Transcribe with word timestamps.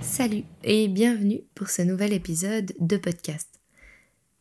Salut 0.00 0.44
et 0.64 0.88
bienvenue 0.88 1.42
pour 1.54 1.68
ce 1.68 1.82
nouvel 1.82 2.12
épisode 2.12 2.72
de 2.80 2.96
podcast. 2.96 3.60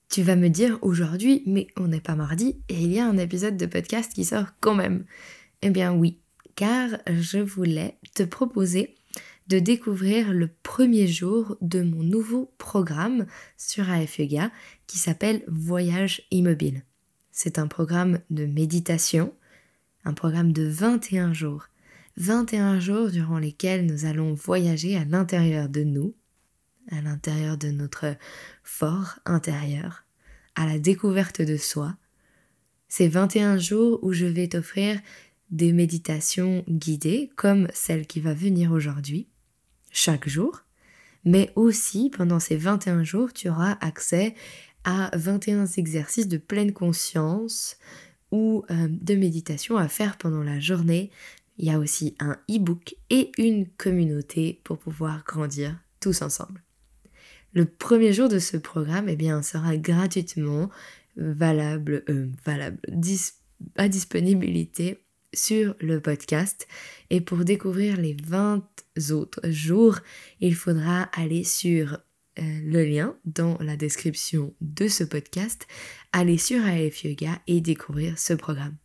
Tu 0.09 0.21
vas 0.21 0.35
me 0.35 0.47
dire 0.47 0.79
aujourd'hui, 0.81 1.43
mais 1.45 1.67
on 1.75 1.87
n'est 1.87 1.99
pas 1.99 2.15
mardi 2.15 2.61
et 2.69 2.75
il 2.75 2.93
y 2.93 2.99
a 2.99 3.05
un 3.05 3.17
épisode 3.17 3.57
de 3.57 3.65
podcast 3.65 4.13
qui 4.13 4.25
sort 4.25 4.47
quand 4.61 4.75
même. 4.75 5.05
Eh 5.61 5.69
bien 5.69 5.93
oui, 5.93 6.19
car 6.55 6.89
je 7.07 7.39
voulais 7.39 7.97
te 8.13 8.23
proposer 8.23 8.95
de 9.47 9.59
découvrir 9.59 10.33
le 10.33 10.49
premier 10.63 11.07
jour 11.07 11.57
de 11.61 11.81
mon 11.81 12.03
nouveau 12.03 12.51
programme 12.57 13.25
sur 13.57 13.89
AF 13.89 14.19
Yoga 14.19 14.51
qui 14.87 14.97
s'appelle 14.97 15.43
Voyage 15.47 16.23
Immobile. 16.31 16.83
C'est 17.37 17.59
un 17.59 17.67
programme 17.67 18.21
de 18.29 18.45
méditation, 18.45 19.33
un 20.05 20.13
programme 20.13 20.53
de 20.53 20.65
21 20.65 21.33
jours 21.33 21.67
21 22.15 22.79
jours 22.79 23.11
durant 23.11 23.39
lesquels 23.39 23.85
nous 23.85 24.05
allons 24.05 24.33
voyager 24.33 24.95
à 24.95 25.03
l'intérieur 25.03 25.67
de 25.67 25.83
nous, 25.83 26.15
à 26.89 27.01
l'intérieur 27.01 27.57
de 27.57 27.71
notre 27.71 28.15
fort 28.63 29.19
intérieur, 29.25 30.05
à 30.55 30.65
la 30.65 30.79
découverte 30.79 31.41
de 31.41 31.57
soi. 31.57 31.97
Ces 32.87 33.09
21 33.09 33.57
jours 33.57 33.99
où 34.01 34.13
je 34.13 34.25
vais 34.25 34.47
t'offrir 34.47 34.97
des 35.51 35.73
méditations 35.73 36.63
guidées 36.69 37.33
comme 37.35 37.67
celle 37.73 38.07
qui 38.07 38.21
va 38.21 38.33
venir 38.33 38.71
aujourd'hui, 38.71 39.27
chaque 39.91 40.29
jour, 40.29 40.61
mais 41.25 41.51
aussi 41.57 42.09
pendant 42.15 42.39
ces 42.39 42.55
21 42.55 43.03
jours, 43.03 43.33
tu 43.33 43.49
auras 43.49 43.77
accès 43.81 44.35
à 44.85 45.11
21 45.13 45.65
exercices 45.65 46.27
de 46.27 46.37
pleine 46.37 46.71
conscience 46.71 47.77
ou 48.31 48.63
euh, 48.71 48.87
de 48.89 49.15
méditation 49.15 49.77
à 49.77 49.87
faire 49.87 50.17
pendant 50.17 50.43
la 50.43 50.59
journée 50.59 51.11
il 51.57 51.65
y 51.65 51.71
a 51.71 51.79
aussi 51.79 52.15
un 52.19 52.37
e-book 52.49 52.95
et 53.09 53.31
une 53.37 53.67
communauté 53.67 54.59
pour 54.63 54.77
pouvoir 54.77 55.23
grandir 55.25 55.77
tous 55.99 56.21
ensemble. 56.21 56.61
Le 57.53 57.65
premier 57.65 58.11
jour 58.11 58.27
de 58.27 58.39
ce 58.39 58.57
programme 58.57 59.07
eh 59.07 59.15
bien, 59.15 59.41
sera 59.41 59.77
gratuitement 59.77 60.69
valable, 61.15 62.03
euh, 62.09 62.27
valable 62.45 62.79
à 63.77 63.87
disponibilité 63.87 64.99
sur 65.33 65.75
le 65.79 66.01
podcast. 66.01 66.67
Et 67.09 67.21
pour 67.21 67.45
découvrir 67.45 67.95
les 67.95 68.17
20 68.21 68.67
autres 69.11 69.49
jours, 69.49 69.99
il 70.41 70.55
faudra 70.55 71.03
aller 71.13 71.45
sur 71.45 71.99
euh, 72.39 72.59
le 72.63 72.83
lien 72.83 73.15
dans 73.25 73.57
la 73.59 73.77
description 73.77 74.53
de 74.61 74.87
ce 74.87 75.03
podcast, 75.03 75.67
aller 76.11 76.37
sur 76.37 76.63
AF 76.65 77.03
Yoga 77.03 77.39
et 77.47 77.61
découvrir 77.61 78.19
ce 78.19 78.33
programme. 78.33 78.75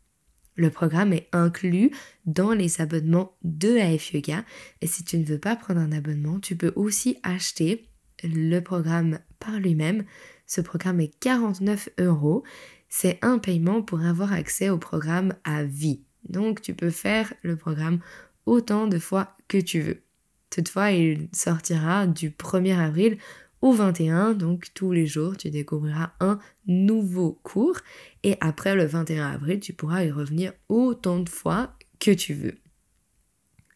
Le 0.57 0.71
programme 0.71 1.13
est 1.13 1.29
inclus 1.33 1.91
dans 2.27 2.53
les 2.53 2.81
abonnements 2.81 3.37
de 3.43 3.79
AF 3.79 4.13
Yoga. 4.13 4.45
Et 4.83 4.87
si 4.87 5.05
tu 5.05 5.19
ne 5.19 5.25
veux 5.25 5.39
pas 5.39 5.57
prendre 5.57 5.81
un 5.81 5.93
abonnement, 5.93 6.39
tu 6.39 6.55
peux 6.55 6.73
aussi 6.77 7.17
acheter 7.23 7.89
le 8.23 8.61
programme 8.61 9.21
par 9.39 9.59
lui-même. 9.59 10.05
Ce 10.47 10.61
programme 10.61 11.01
est 11.01 11.19
49 11.21 11.89
euros. 11.99 12.45
C'est 12.89 13.19
un 13.23 13.39
paiement 13.39 13.83
pour 13.83 14.03
avoir 14.03 14.33
accès 14.33 14.69
au 14.69 14.79
programme 14.79 15.35
à 15.45 15.65
vie. 15.65 16.03
Donc 16.29 16.61
tu 16.61 16.75
peux 16.75 16.91
faire 16.91 17.33
le 17.43 17.57
programme 17.57 18.01
autant 18.47 18.87
de 18.87 18.99
fois 18.99 19.37
que 19.49 19.59
tu 19.59 19.81
veux. 19.81 20.03
Toutefois, 20.51 20.91
il 20.91 21.29
sortira 21.33 22.07
du 22.07 22.31
1er 22.31 22.77
avril 22.77 23.19
au 23.63 23.73
21, 23.73 24.33
donc 24.33 24.69
tous 24.75 24.93
les 24.93 25.07
jours, 25.07 25.37
tu 25.37 25.51
découvriras 25.51 26.13
un 26.21 26.39
nouveau 26.67 27.39
cours 27.43 27.79
et 28.23 28.37
après 28.41 28.75
le 28.75 28.87
21 28.87 29.33
avril, 29.33 29.61
tu 29.61 29.73
pourras 29.73 30.03
y 30.03 30.11
revenir 30.11 30.53
autant 30.69 31.21
de 31.21 31.29
fois 31.29 31.75
que 31.99 32.11
tu 32.11 32.35
veux. 32.35 32.57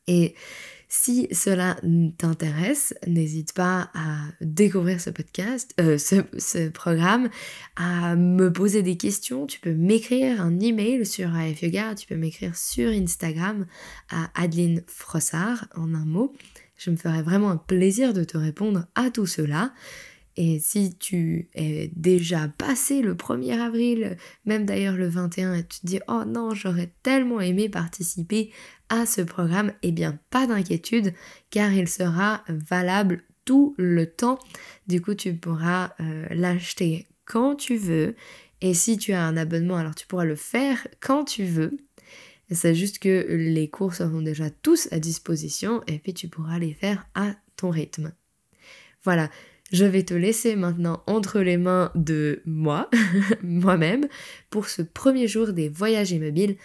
Et 0.06 0.34
si 0.88 1.26
cela 1.32 1.76
t'intéresse, 2.18 2.94
n'hésite 3.06 3.52
pas 3.52 3.90
à 3.94 4.18
découvrir 4.40 5.00
ce 5.00 5.10
podcast, 5.10 5.74
euh, 5.80 5.98
ce, 5.98 6.68
programme, 6.68 7.30
à 7.74 8.14
me 8.14 8.52
poser 8.52 8.82
des 8.82 8.96
questions. 8.96 9.46
Tu 9.46 9.58
peux 9.60 9.74
m'écrire 9.74 10.40
un 10.40 10.60
email 10.60 11.04
sur 11.04 11.34
AF 11.34 11.60
tu 11.96 12.06
peux 12.06 12.16
m'écrire 12.16 12.56
sur 12.56 12.90
Instagram 12.90 13.66
à 14.08 14.30
Adeline 14.40 14.82
Frossard 14.86 15.66
en 15.74 15.94
un 15.94 16.04
mot. 16.04 16.32
Je 16.76 16.90
me 16.90 16.96
ferai 16.96 17.22
vraiment 17.22 17.50
un 17.50 17.56
plaisir 17.56 18.12
de 18.12 18.24
te 18.24 18.36
répondre 18.36 18.86
à 18.94 19.10
tout 19.10 19.26
cela. 19.26 19.72
Et 20.36 20.58
si 20.58 20.96
tu 20.96 21.48
es 21.54 21.92
déjà 21.94 22.48
passé 22.48 23.02
le 23.02 23.14
1er 23.14 23.60
avril, 23.60 24.16
même 24.44 24.66
d'ailleurs 24.66 24.96
le 24.96 25.06
21, 25.06 25.54
et 25.54 25.64
tu 25.64 25.80
te 25.80 25.86
dis 25.86 26.00
oh 26.08 26.24
non, 26.26 26.54
j'aurais 26.54 26.92
tellement 27.02 27.40
aimé 27.40 27.68
participer 27.68 28.50
à 28.88 29.06
ce 29.06 29.20
programme, 29.20 29.72
eh 29.82 29.92
bien 29.92 30.18
pas 30.30 30.46
d'inquiétude, 30.46 31.12
car 31.50 31.72
il 31.72 31.88
sera 31.88 32.42
valable 32.48 33.22
tout 33.44 33.74
le 33.78 34.06
temps. 34.06 34.38
Du 34.86 35.00
coup, 35.00 35.14
tu 35.14 35.34
pourras 35.34 35.92
euh, 36.00 36.26
l'acheter 36.30 37.06
quand 37.24 37.54
tu 37.54 37.76
veux. 37.76 38.14
Et 38.60 38.74
si 38.74 38.96
tu 38.96 39.12
as 39.12 39.22
un 39.22 39.36
abonnement, 39.36 39.76
alors 39.76 39.94
tu 39.94 40.06
pourras 40.06 40.24
le 40.24 40.36
faire 40.36 40.86
quand 41.00 41.24
tu 41.24 41.44
veux. 41.44 41.76
C'est 42.50 42.74
juste 42.74 42.98
que 42.98 43.26
les 43.28 43.68
cours 43.68 43.94
seront 43.94 44.20
déjà 44.20 44.50
tous 44.50 44.88
à 44.92 44.98
disposition 44.98 45.82
et 45.86 45.98
puis 45.98 46.14
tu 46.14 46.28
pourras 46.28 46.58
les 46.58 46.74
faire 46.74 47.06
à 47.14 47.34
ton 47.56 47.70
rythme. 47.70 48.12
Voilà, 49.02 49.30
je 49.72 49.84
vais 49.84 50.02
te 50.02 50.14
laisser 50.14 50.56
maintenant 50.56 51.02
entre 51.06 51.40
les 51.40 51.56
mains 51.56 51.90
de 51.94 52.42
moi, 52.44 52.90
moi-même, 53.42 54.06
pour 54.50 54.68
ce 54.68 54.82
premier 54.82 55.26
jour 55.26 55.52
des 55.52 55.68
voyages 55.68 56.12
immobiles, 56.12 56.56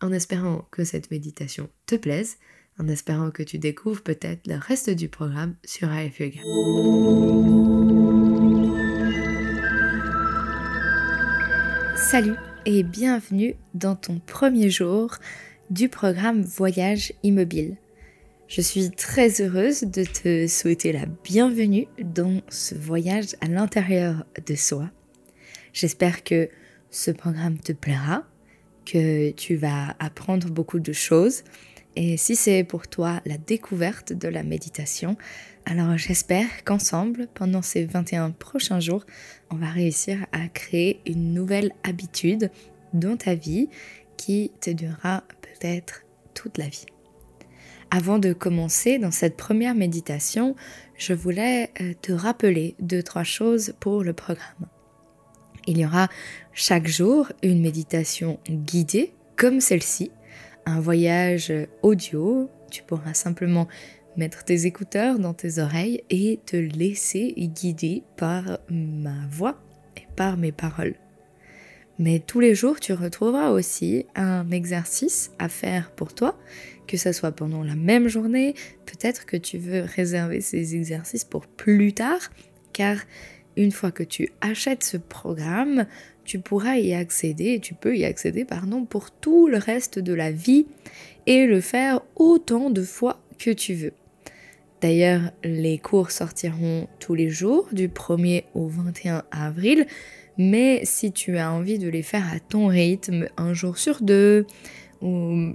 en 0.00 0.12
espérant 0.12 0.66
que 0.70 0.84
cette 0.84 1.10
méditation 1.10 1.70
te 1.86 1.94
plaise, 1.94 2.36
en 2.78 2.88
espérant 2.88 3.30
que 3.30 3.42
tu 3.42 3.58
découvres 3.58 4.02
peut-être 4.02 4.46
le 4.46 4.56
reste 4.56 4.90
du 4.90 5.08
programme 5.08 5.54
sur 5.64 5.90
AF 5.90 6.20
Yoga. 6.20 6.40
Salut 11.96 12.36
et 12.68 12.82
bienvenue 12.82 13.54
dans 13.74 13.94
ton 13.94 14.18
premier 14.18 14.70
jour 14.70 15.14
du 15.70 15.88
programme 15.88 16.42
Voyage 16.42 17.12
Immobile. 17.22 17.76
Je 18.48 18.60
suis 18.60 18.90
très 18.90 19.40
heureuse 19.40 19.82
de 19.82 20.02
te 20.02 20.48
souhaiter 20.48 20.92
la 20.92 21.06
bienvenue 21.06 21.86
dans 22.02 22.42
ce 22.48 22.74
voyage 22.74 23.36
à 23.40 23.46
l'intérieur 23.46 24.26
de 24.44 24.56
soi. 24.56 24.90
J'espère 25.72 26.24
que 26.24 26.48
ce 26.90 27.12
programme 27.12 27.56
te 27.58 27.72
plaira, 27.72 28.24
que 28.84 29.30
tu 29.30 29.54
vas 29.54 29.94
apprendre 30.00 30.50
beaucoup 30.50 30.80
de 30.80 30.92
choses. 30.92 31.44
Et 31.96 32.18
si 32.18 32.36
c'est 32.36 32.62
pour 32.62 32.88
toi 32.88 33.20
la 33.24 33.38
découverte 33.38 34.12
de 34.12 34.28
la 34.28 34.42
méditation, 34.42 35.16
alors 35.64 35.96
j'espère 35.96 36.46
qu'ensemble, 36.64 37.26
pendant 37.32 37.62
ces 37.62 37.86
21 37.86 38.30
prochains 38.32 38.80
jours, 38.80 39.04
on 39.50 39.56
va 39.56 39.70
réussir 39.70 40.26
à 40.32 40.46
créer 40.48 41.00
une 41.06 41.32
nouvelle 41.32 41.72
habitude 41.82 42.50
dans 42.92 43.16
ta 43.16 43.34
vie 43.34 43.68
qui 44.18 44.52
te 44.60 44.70
durera 44.70 45.24
peut-être 45.40 46.02
toute 46.34 46.58
la 46.58 46.68
vie. 46.68 46.86
Avant 47.90 48.18
de 48.18 48.32
commencer 48.32 48.98
dans 48.98 49.10
cette 49.10 49.36
première 49.36 49.74
méditation, 49.74 50.54
je 50.98 51.14
voulais 51.14 51.70
euh, 51.80 51.94
te 52.02 52.12
rappeler 52.12 52.74
deux, 52.78 53.02
trois 53.02 53.22
choses 53.22 53.74
pour 53.80 54.02
le 54.02 54.12
programme. 54.12 54.68
Il 55.66 55.78
y 55.78 55.86
aura 55.86 56.08
chaque 56.52 56.88
jour 56.88 57.32
une 57.42 57.60
méditation 57.60 58.38
guidée 58.48 59.12
comme 59.36 59.60
celle-ci, 59.60 60.10
voyage 60.74 61.52
audio. 61.82 62.50
Tu 62.70 62.82
pourras 62.82 63.14
simplement 63.14 63.68
mettre 64.16 64.44
tes 64.44 64.66
écouteurs 64.66 65.18
dans 65.18 65.34
tes 65.34 65.58
oreilles 65.58 66.02
et 66.10 66.40
te 66.46 66.56
laisser 66.56 67.34
guider 67.36 68.02
par 68.16 68.58
ma 68.70 69.26
voix 69.30 69.60
et 69.96 70.06
par 70.16 70.36
mes 70.36 70.52
paroles. 70.52 70.96
Mais 71.98 72.18
tous 72.18 72.40
les 72.40 72.54
jours, 72.54 72.78
tu 72.78 72.92
retrouveras 72.92 73.50
aussi 73.50 74.04
un 74.14 74.50
exercice 74.50 75.30
à 75.38 75.48
faire 75.48 75.90
pour 75.92 76.14
toi, 76.14 76.38
que 76.86 76.98
ce 76.98 77.12
soit 77.12 77.32
pendant 77.32 77.62
la 77.62 77.74
même 77.74 78.08
journée, 78.08 78.54
peut-être 78.84 79.24
que 79.24 79.36
tu 79.36 79.56
veux 79.56 79.80
réserver 79.80 80.42
ces 80.42 80.76
exercices 80.76 81.24
pour 81.24 81.46
plus 81.46 81.94
tard, 81.94 82.30
car 82.74 82.98
une 83.56 83.72
fois 83.72 83.90
que 83.90 84.02
tu 84.02 84.30
achètes 84.42 84.84
ce 84.84 84.98
programme, 84.98 85.86
tu 86.26 86.38
pourras 86.40 86.76
y 86.76 86.92
accéder, 86.92 87.60
tu 87.60 87.74
peux 87.74 87.96
y 87.96 88.04
accéder, 88.04 88.44
pardon, 88.44 88.84
pour 88.84 89.10
tout 89.10 89.48
le 89.48 89.58
reste 89.58 89.98
de 89.98 90.12
la 90.12 90.30
vie 90.30 90.66
et 91.26 91.46
le 91.46 91.60
faire 91.60 92.00
autant 92.16 92.70
de 92.70 92.82
fois 92.82 93.20
que 93.38 93.50
tu 93.50 93.74
veux. 93.74 93.92
D'ailleurs, 94.80 95.32
les 95.42 95.78
cours 95.78 96.10
sortiront 96.10 96.86
tous 97.00 97.14
les 97.14 97.30
jours 97.30 97.68
du 97.72 97.88
1er 97.88 98.44
au 98.54 98.68
21 98.68 99.22
avril, 99.30 99.86
mais 100.36 100.82
si 100.84 101.12
tu 101.12 101.38
as 101.38 101.50
envie 101.50 101.78
de 101.78 101.88
les 101.88 102.02
faire 102.02 102.30
à 102.32 102.40
ton 102.40 102.66
rythme, 102.66 103.26
un 103.38 103.54
jour 103.54 103.78
sur 103.78 104.02
deux, 104.02 104.46
ou 105.00 105.54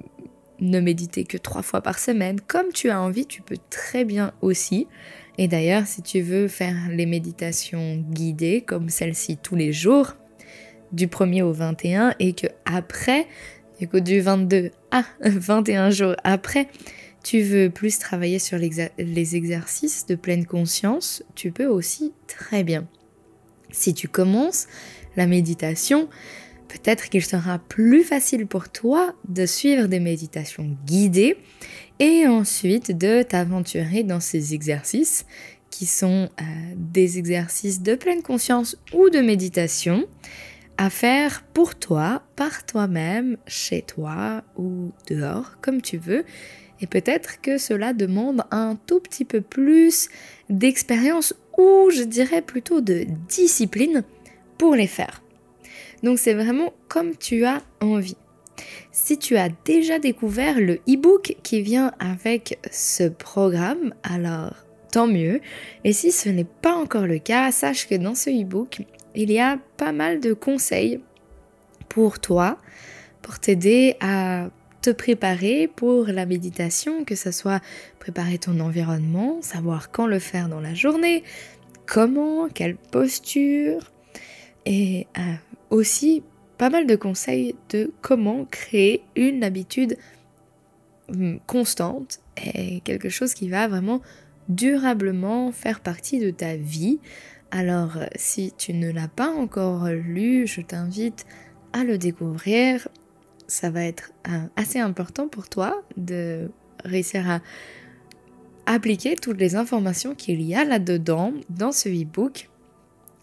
ne 0.60 0.80
méditer 0.80 1.24
que 1.24 1.38
trois 1.38 1.62
fois 1.62 1.82
par 1.82 2.00
semaine, 2.00 2.40
comme 2.42 2.72
tu 2.74 2.90
as 2.90 3.02
envie, 3.02 3.26
tu 3.26 3.42
peux 3.42 3.58
très 3.70 4.06
bien 4.06 4.32
aussi. 4.42 4.88
Et 5.38 5.48
d'ailleurs, 5.48 5.88
si 5.88 6.02
tu 6.02 6.22
veux 6.22 6.48
faire 6.48 6.76
les 6.90 7.06
méditations 7.06 7.98
guidées 7.98 8.62
comme 8.62 8.90
celle-ci 8.90 9.38
tous 9.38 9.56
les 9.56 9.74
jours, 9.74 10.16
du 10.92 11.08
1er 11.08 11.42
au 11.44 11.52
21 11.52 12.16
et 12.20 12.34
que 12.34 12.48
après, 12.66 13.28
du 13.94 14.22
22 14.22 14.72
à 14.92 15.04
21 15.22 15.90
jours 15.90 16.16
après, 16.24 16.68
tu 17.24 17.42
veux 17.42 17.70
plus 17.70 18.00
travailler 18.00 18.40
sur 18.40 18.58
les 18.58 19.36
exercices 19.36 20.06
de 20.08 20.16
pleine 20.16 20.46
conscience, 20.46 21.24
tu 21.36 21.52
peux 21.52 21.68
aussi 21.68 22.14
très 22.28 22.64
bien. 22.64 22.88
Si 23.72 23.94
tu 23.94 24.08
commences 24.08 24.68
la 25.16 25.28
méditation, 25.28 26.10
peut-être 26.68 27.10
qu'il 27.10 27.24
sera 27.24 27.60
plus 27.60 28.04
facile 28.04 28.48
pour 28.48 28.70
toi 28.70 29.14
de 29.28 29.46
suivre 29.46 29.88
des 29.88 30.00
méditations 30.00 30.76
guidées 30.86 31.38
et 32.00 32.28
ensuite 32.28 32.98
de 32.98 33.22
t'aventurer 33.22 34.04
dans 34.04 34.20
ces 34.20 34.54
exercices 34.54 35.26
qui 35.70 35.86
sont 35.86 36.30
euh, 36.42 36.44
des 36.76 37.18
exercices 37.18 37.82
de 37.82 37.96
pleine 37.96 38.22
conscience 38.22 38.78
ou 38.94 39.10
de 39.10 39.20
méditation 39.20 40.06
à 40.82 40.90
faire 40.90 41.44
pour 41.54 41.76
toi, 41.76 42.24
par 42.36 42.66
toi-même, 42.66 43.38
chez 43.46 43.84
toi 43.84 44.42
ou 44.58 44.92
dehors, 45.08 45.58
comme 45.62 45.80
tu 45.80 45.98
veux. 45.98 46.26
Et 46.80 46.88
peut-être 46.88 47.40
que 47.40 47.60
cela 47.60 47.94
demande 47.94 48.42
un 48.50 48.76
tout 48.88 49.00
petit 49.00 49.24
peu 49.24 49.42
plus 49.42 50.10
d'expérience 50.50 51.36
ou 51.56 51.92
je 51.92 52.02
dirais 52.02 52.42
plutôt 52.42 52.82
de 52.82 53.06
discipline 53.30 54.04
pour 54.58 54.74
les 54.74 54.88
faire. 54.88 55.22
Donc 56.02 56.18
c'est 56.18 56.34
vraiment 56.34 56.74
comme 56.88 57.16
tu 57.16 57.46
as 57.46 57.62
envie. 57.80 58.18
Si 58.92 59.20
tu 59.20 59.38
as 59.38 59.50
déjà 59.64 60.00
découvert 60.00 60.60
le 60.60 60.80
e-book 60.90 61.36
qui 61.44 61.62
vient 61.62 61.92
avec 62.00 62.58
ce 62.72 63.04
programme, 63.04 63.94
alors 64.02 64.56
tant 64.92 65.06
mieux. 65.06 65.42
Et 65.84 65.94
si 65.94 66.12
ce 66.12 66.30
n'est 66.30 66.44
pas 66.44 66.74
encore 66.74 67.06
le 67.06 67.20
cas, 67.20 67.52
sache 67.52 67.88
que 67.88 67.94
dans 67.94 68.16
ce 68.16 68.32
e-book, 68.32 68.82
il 69.16 69.32
y 69.32 69.40
a 69.40 69.60
pas 69.78 69.92
mal 69.92 70.20
de 70.20 70.34
conseils 70.34 71.02
pour 71.90 72.20
toi, 72.20 72.58
pour 73.22 73.40
t'aider 73.40 73.96
à 74.00 74.50
te 74.82 74.90
préparer 74.90 75.68
pour 75.68 76.06
la 76.08 76.26
méditation, 76.26 77.06
que 77.06 77.16
ce 77.16 77.32
soit 77.32 77.62
préparer 78.00 78.38
ton 78.38 78.60
environnement, 78.60 79.42
savoir 79.42 79.92
quand 79.92 80.08
le 80.08 80.20
faire 80.20 80.50
dans 80.50 80.60
la 80.60 80.74
journée, 80.74 81.24
comment, 81.86 82.48
quelle 82.50 82.76
posture, 82.76 83.92
et 84.66 85.08
euh, 85.18 85.22
aussi 85.70 86.24
pas 86.58 86.70
mal 86.70 86.86
de 86.88 86.96
conseils 86.96 87.56
de 87.70 87.92
comment 88.02 88.46
créer 88.46 89.04
une 89.16 89.44
habitude 89.44 89.98
hum, 91.10 91.40
constante 91.48 92.20
et 92.38 92.82
quelque 92.82 93.10
chose 93.10 93.34
qui 93.34 93.50
va 93.50 93.68
vraiment 93.68 94.02
durablement 94.48 95.52
faire 95.52 95.80
partie 95.80 96.20
de 96.20 96.30
ta 96.30 96.56
vie. 96.56 97.00
Alors 97.52 97.98
si 98.16 98.54
tu 98.58 98.74
ne 98.74 98.90
l'as 98.90 99.10
pas 99.10 99.30
encore 99.30 99.88
lu, 99.90 100.48
je 100.48 100.62
t'invite 100.62 101.26
à 101.74 101.84
le 101.84 101.98
découvrir. 101.98 102.88
Ça 103.48 103.70
va 103.70 103.84
être 103.84 104.14
euh, 104.30 104.46
assez 104.56 104.80
important 104.80 105.28
pour 105.28 105.50
toi 105.50 105.84
de 105.98 106.50
réussir 106.86 107.30
à 107.30 107.42
appliquer 108.66 109.16
toutes 109.16 109.38
les 109.38 109.56
informations 109.56 110.16
qu'il 110.16 110.42
y 110.42 110.56
a 110.56 110.64
là-dedans 110.64 111.34
dans 111.50 111.74
ce 111.74 111.90
e-book. 111.90 112.50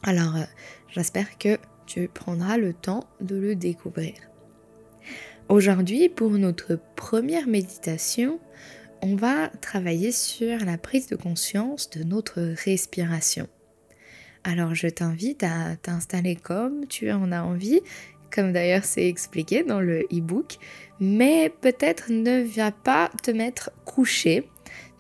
Alors 0.02 0.36
euh, 0.36 0.44
j'espère 0.90 1.38
que 1.38 1.58
tu 1.86 2.08
prendras 2.08 2.58
le 2.58 2.74
temps 2.74 3.04
de 3.22 3.36
le 3.36 3.54
découvrir. 3.54 4.14
Aujourd'hui, 5.48 6.10
pour 6.10 6.32
notre 6.32 6.78
première 6.94 7.46
méditation, 7.46 8.38
on 9.00 9.16
va 9.16 9.48
travailler 9.62 10.12
sur 10.12 10.58
la 10.58 10.76
prise 10.76 11.06
de 11.06 11.16
conscience 11.16 11.88
de 11.88 12.02
notre 12.02 12.42
respiration. 12.64 13.48
Alors 14.44 14.74
je 14.74 14.88
t'invite 14.88 15.42
à 15.42 15.76
t'installer 15.76 16.36
comme 16.36 16.86
tu 16.86 17.10
en 17.10 17.32
as 17.32 17.42
envie, 17.42 17.80
comme 18.30 18.52
d'ailleurs 18.52 18.84
c'est 18.84 19.08
expliqué 19.08 19.62
dans 19.62 19.80
le 19.80 20.02
e-book, 20.12 20.58
mais 21.00 21.52
peut-être 21.60 22.10
ne 22.10 22.40
viens 22.40 22.70
pas 22.70 23.10
te 23.22 23.30
mettre 23.30 23.70
couché. 23.84 24.48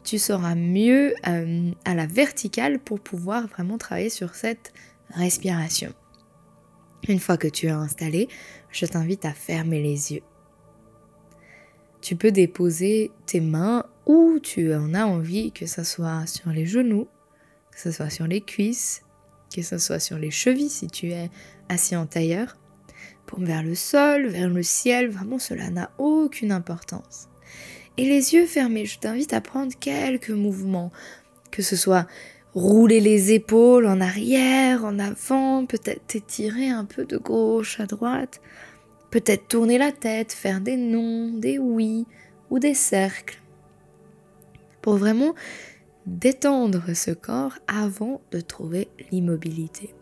Tu 0.04 0.18
seras 0.18 0.54
mieux 0.54 1.14
euh, 1.26 1.70
à 1.84 1.94
la 1.94 2.06
verticale 2.06 2.78
pour 2.78 3.00
pouvoir 3.00 3.46
vraiment 3.46 3.78
travailler 3.78 4.10
sur 4.10 4.34
cette 4.34 4.72
respiration. 5.10 5.92
Une 7.06 7.20
fois 7.20 7.36
que 7.36 7.48
tu 7.48 7.68
as 7.68 7.76
installé, 7.76 8.28
je 8.70 8.86
t'invite 8.86 9.24
à 9.24 9.32
fermer 9.32 9.82
les 9.82 10.12
yeux. 10.12 10.22
Tu 12.00 12.16
peux 12.16 12.30
déposer 12.30 13.10
tes 13.26 13.40
mains 13.40 13.84
où 14.06 14.38
tu 14.40 14.74
en 14.74 14.94
as 14.94 15.04
envie, 15.04 15.52
que 15.52 15.66
ce 15.66 15.84
soit 15.84 16.26
sur 16.26 16.50
les 16.50 16.66
genoux, 16.66 17.08
que 17.70 17.80
ce 17.80 17.90
soit 17.90 18.10
sur 18.10 18.26
les 18.26 18.40
cuisses, 18.40 19.02
que 19.54 19.62
ce 19.62 19.78
soit 19.78 20.00
sur 20.00 20.18
les 20.18 20.30
chevilles 20.30 20.70
si 20.70 20.86
tu 20.88 21.12
es 21.12 21.30
assis 21.68 21.96
en 21.96 22.06
tailleur, 22.06 22.56
pour 23.26 23.40
vers 23.40 23.62
le 23.62 23.74
sol, 23.74 24.26
vers 24.26 24.48
le 24.48 24.62
ciel, 24.62 25.08
vraiment 25.08 25.38
cela 25.38 25.70
n'a 25.70 25.90
aucune 25.98 26.52
importance. 26.52 27.28
Et 27.98 28.04
les 28.04 28.34
yeux 28.34 28.46
fermés, 28.46 28.86
je 28.86 28.98
t'invite 28.98 29.32
à 29.32 29.40
prendre 29.40 29.72
quelques 29.78 30.30
mouvements, 30.30 30.92
que 31.50 31.62
ce 31.62 31.76
soit 31.76 32.06
rouler 32.54 33.00
les 33.00 33.32
épaules 33.32 33.86
en 33.86 34.00
arrière, 34.00 34.84
en 34.84 34.98
avant, 34.98 35.66
peut-être 35.66 36.06
t'étirer 36.06 36.68
un 36.68 36.84
peu 36.84 37.04
de 37.04 37.18
gauche 37.18 37.80
à 37.80 37.86
droite, 37.86 38.40
peut-être 39.10 39.48
tourner 39.48 39.78
la 39.78 39.92
tête, 39.92 40.32
faire 40.32 40.60
des 40.60 40.76
non, 40.76 41.30
des 41.34 41.58
oui 41.58 42.06
ou 42.50 42.58
des 42.58 42.74
cercles, 42.74 43.40
pour 44.80 44.96
vraiment 44.96 45.34
détendre 46.08 46.94
ce 46.94 47.10
corps 47.10 47.58
avant 47.66 48.20
de 48.30 48.40
trouver 48.40 48.88
l'immobilité. 49.12 49.94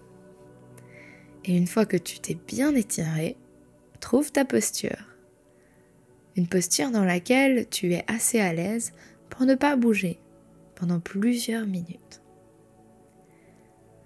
Et 1.45 1.57
une 1.57 1.67
fois 1.67 1.85
que 1.85 1.97
tu 1.97 2.21
t'es 2.21 2.37
bien 2.47 2.75
étiré, 2.75 3.37
trouve 4.01 4.33
ta 4.33 4.45
posture. 4.45 5.17
Une 6.37 6.49
posture 6.49 6.91
dans 6.91 7.05
laquelle 7.05 7.69
tu 7.69 7.93
es 7.93 8.05
assez 8.09 8.41
à 8.41 8.53
l'aise 8.53 8.93
pour 9.31 9.47
ne 9.47 9.55
pas 9.55 9.77
bouger 9.77 10.19
pendant 10.75 11.01
plusieurs 11.01 11.67
minutes. 11.67 12.23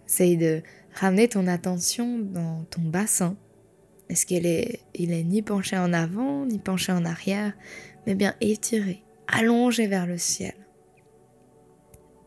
Essaye 0.06 0.37
de 0.37 0.62
ramener 0.94 1.29
ton 1.29 1.46
attention 1.46 2.19
dans 2.19 2.64
ton 2.64 2.82
bassin. 2.82 3.37
Est-ce 4.08 4.26
qu'il 4.26 4.46
est, 4.46 4.81
il 4.94 5.12
est 5.12 5.23
ni 5.23 5.43
penché 5.43 5.76
en 5.79 5.93
avant, 5.93 6.46
ni 6.46 6.58
penché 6.58 6.93
en 6.93 7.05
arrière, 7.05 7.53
mais 8.06 8.14
bien 8.14 8.35
étiré, 8.41 9.03
allongé 9.29 9.87
vers 9.87 10.06
le 10.06 10.19
ciel. 10.19 10.55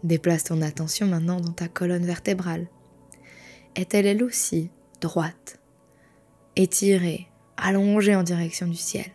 Déplace 0.03 0.43
ton 0.43 0.61
attention 0.61 1.07
maintenant 1.07 1.39
dans 1.39 1.53
ta 1.53 1.69
colonne 1.69 2.05
vertébrale. 2.05 2.67
Est-elle 3.75 4.05
elle 4.05 4.23
aussi 4.23 4.69
droite, 4.99 5.59
étirée, 6.55 7.27
allongée 7.55 8.15
en 8.15 8.23
direction 8.23 8.67
du 8.67 8.75
ciel 8.75 9.05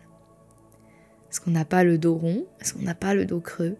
Est-ce 1.29 1.39
qu'on 1.39 1.51
n'a 1.51 1.65
pas 1.65 1.83
le 1.83 1.99
dos 1.99 2.15
rond? 2.15 2.47
Est-ce 2.59 2.73
qu'on 2.73 2.81
n'a 2.81 2.95
pas 2.95 3.13
le 3.13 3.25
dos 3.25 3.39
creux? 3.39 3.77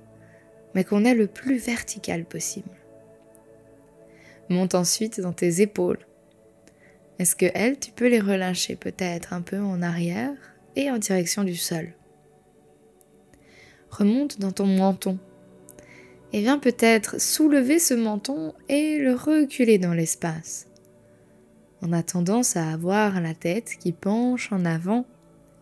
Mais 0.75 0.84
qu'on 0.84 1.04
est 1.04 1.16
le 1.16 1.25
plus 1.25 1.58
vertical 1.58 2.25
possible. 2.25 2.70
Monte 4.50 4.75
ensuite 4.75 5.20
dans 5.20 5.34
tes 5.34 5.62
épaules. 5.62 6.06
Est-ce 7.18 7.36
que 7.36 7.48
elles, 7.56 7.80
tu 7.80 7.92
peux 7.92 8.08
les 8.08 8.20
relâcher 8.20 8.75
peut-être 8.75 9.34
un 9.34 9.42
peu 9.42 9.60
en 9.60 9.82
arrière 9.82 10.36
et 10.75 10.92
en 10.92 10.98
direction 11.00 11.44
du 11.44 11.56
sol? 11.56 11.94
Remonte 13.89 14.39
dans 14.39 14.51
ton 14.51 14.68
menton. 14.68 15.18
Et 16.32 16.42
viens 16.42 16.60
peut-être 16.60 17.20
soulever 17.20 17.80
ce 17.80 17.94
menton 17.94 18.54
et 18.68 18.98
le 19.00 19.16
reculer 19.16 19.78
dans 19.78 19.94
l'espace. 19.94 20.68
On 21.82 21.92
a 21.94 22.04
tendance 22.04 22.56
à 22.56 22.72
avoir 22.72 23.22
la 23.22 23.34
tête 23.34 23.76
qui 23.80 23.92
penche 23.92 24.52
en 24.52 24.66
avant 24.66 25.06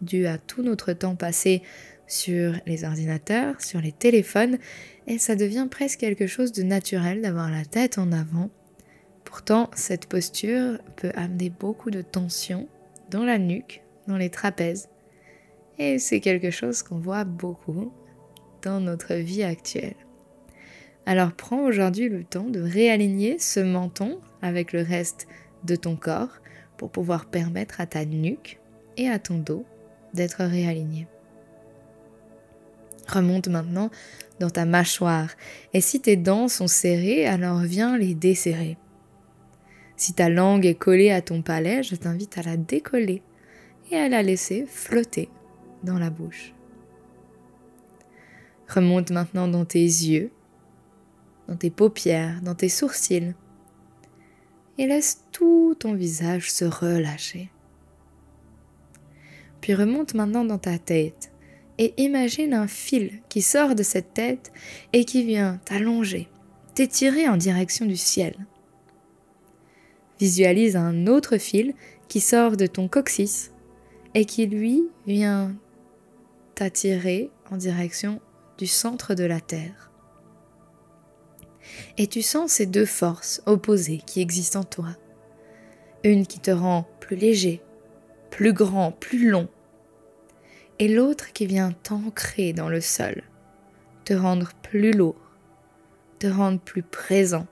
dû 0.01 0.27
à 0.27 0.37
tout 0.37 0.63
notre 0.63 0.93
temps 0.93 1.15
passé 1.15 1.61
sur 2.07 2.53
les 2.65 2.83
ordinateurs, 2.83 3.61
sur 3.61 3.81
les 3.81 3.91
téléphones, 3.91 4.57
et 5.07 5.17
ça 5.17 5.35
devient 5.35 5.67
presque 5.69 5.99
quelque 5.99 6.27
chose 6.27 6.51
de 6.51 6.63
naturel 6.63 7.21
d'avoir 7.21 7.49
la 7.49 7.65
tête 7.65 7.97
en 7.97 8.11
avant 8.11 8.49
Pourtant, 9.27 9.69
cette 9.75 10.05
posture 10.05 10.79
peut 10.95 11.11
amener 11.13 11.49
beaucoup 11.49 11.91
de 11.91 12.01
tension 12.01 12.69
dans 13.11 13.25
la 13.25 13.37
nuque, 13.37 13.83
dans 14.07 14.15
les 14.15 14.29
trapèzes. 14.29 14.87
Et 15.77 15.99
c'est 15.99 16.21
quelque 16.21 16.49
chose 16.49 16.81
qu'on 16.81 16.99
voit 16.99 17.25
beaucoup 17.25 17.91
dans 18.61 18.79
notre 18.79 19.15
vie 19.15 19.43
actuelle. 19.43 20.06
Alors 21.07 21.31
prends 21.31 21.61
aujourd'hui 21.61 22.09
le 22.09 22.25
temps 22.25 22.49
de 22.49 22.59
réaligner 22.59 23.39
ce 23.39 23.61
menton 23.61 24.19
avec 24.41 24.73
le 24.73 24.81
reste 24.81 25.25
de 25.63 25.77
ton 25.77 25.95
corps 25.95 26.41
pour 26.75 26.91
pouvoir 26.91 27.27
permettre 27.27 27.79
à 27.79 27.85
ta 27.85 28.03
nuque 28.03 28.59
et 28.97 29.07
à 29.07 29.17
ton 29.17 29.37
dos 29.37 29.65
d'être 30.13 30.43
réalignés. 30.43 31.07
Remonte 33.07 33.47
maintenant 33.47 33.89
dans 34.41 34.49
ta 34.49 34.65
mâchoire 34.65 35.29
et 35.73 35.79
si 35.79 36.01
tes 36.01 36.17
dents 36.17 36.49
sont 36.49 36.67
serrées, 36.67 37.25
alors 37.25 37.59
viens 37.59 37.97
les 37.97 38.13
desserrer. 38.13 38.77
Si 39.95 40.11
ta 40.11 40.27
langue 40.27 40.65
est 40.65 40.75
collée 40.75 41.11
à 41.11 41.21
ton 41.21 41.41
palais, 41.41 41.83
je 41.83 41.95
t'invite 41.95 42.37
à 42.37 42.41
la 42.41 42.57
décoller 42.57 43.21
et 43.91 43.95
à 43.95 44.09
la 44.09 44.23
laisser 44.23 44.65
flotter 44.67 45.29
dans 45.83 45.99
la 45.99 46.09
bouche. 46.09 46.53
Remonte 48.67 49.11
maintenant 49.11 49.47
dans 49.47 49.63
tes 49.63 49.79
yeux, 49.79 50.31
dans 51.47 51.55
tes 51.55 51.69
paupières, 51.69 52.41
dans 52.41 52.55
tes 52.55 52.69
sourcils 52.69 53.33
et 54.77 54.87
laisse 54.87 55.23
tout 55.31 55.75
ton 55.79 55.93
visage 55.93 56.51
se 56.51 56.65
relâcher. 56.65 57.49
Puis 59.61 59.73
remonte 59.73 60.13
maintenant 60.13 60.45
dans 60.45 60.59
ta 60.59 60.77
tête 60.77 61.31
et 61.77 61.93
imagine 61.97 62.53
un 62.53 62.67
fil 62.67 63.21
qui 63.29 63.41
sort 63.41 63.75
de 63.75 63.83
cette 63.83 64.13
tête 64.13 64.51
et 64.93 65.05
qui 65.05 65.23
vient 65.23 65.59
t'allonger, 65.65 66.27
t'étirer 66.75 67.27
en 67.27 67.37
direction 67.37 67.85
du 67.85 67.97
ciel. 67.97 68.35
Visualise 70.19 70.75
un 70.75 71.07
autre 71.07 71.37
fil 71.37 71.73
qui 72.07 72.19
sort 72.19 72.57
de 72.57 72.65
ton 72.65 72.87
coccyx 72.87 73.51
et 74.13 74.25
qui 74.25 74.47
lui 74.47 74.83
vient 75.05 75.55
t'attirer 76.55 77.29
en 77.51 77.57
direction 77.57 78.19
du 78.57 78.65
centre 78.65 79.13
de 79.13 79.23
la 79.23 79.39
Terre. 79.39 79.86
Et 81.97 82.07
tu 82.07 82.21
sens 82.21 82.51
ces 82.51 82.65
deux 82.65 82.85
forces 82.85 83.41
opposées 83.45 84.01
qui 84.05 84.21
existent 84.21 84.61
en 84.61 84.63
toi. 84.63 84.89
Une 86.03 86.25
qui 86.25 86.39
te 86.39 86.51
rend 86.51 86.87
plus 86.99 87.15
léger, 87.15 87.61
plus 88.29 88.53
grand, 88.53 88.91
plus 88.91 89.29
long, 89.29 89.49
et 90.79 90.87
l'autre 90.87 91.33
qui 91.33 91.45
vient 91.45 91.71
t'ancrer 91.71 92.53
dans 92.53 92.69
le 92.69 92.81
sol, 92.81 93.23
te 94.05 94.13
rendre 94.13 94.51
plus 94.61 94.91
lourd, 94.91 95.15
te 96.19 96.27
rendre 96.27 96.59
plus 96.59 96.83
présent 96.83 97.47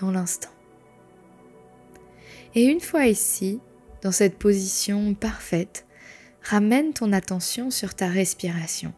dans 0.00 0.10
l'instant. 0.10 0.50
Et 2.54 2.64
une 2.64 2.80
fois 2.80 3.06
ici, 3.06 3.60
dans 4.02 4.12
cette 4.12 4.38
position 4.38 5.14
parfaite, 5.14 5.86
ramène 6.42 6.92
ton 6.92 7.12
attention 7.12 7.70
sur 7.70 7.94
ta 7.94 8.08
respiration 8.08 8.92